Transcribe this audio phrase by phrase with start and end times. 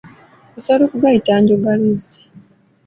[0.57, 2.19] Osobola okugayita njogaluzzi.